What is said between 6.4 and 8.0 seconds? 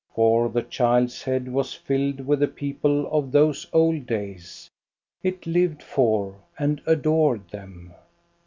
and adored them.